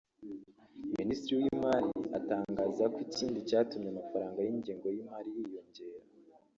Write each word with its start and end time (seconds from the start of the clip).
Minisitiri 0.97 1.33
w’imari 1.41 1.91
atangaza 2.17 2.83
ko 2.93 2.97
ikindi 3.07 3.39
cyatumye 3.49 3.89
amafaranga 3.93 4.39
y’ingengo 4.41 4.87
y’imari 4.95 5.29
yiyongera 5.37 5.99